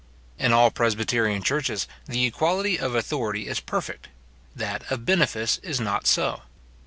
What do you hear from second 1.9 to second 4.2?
the equality of authority is perfect;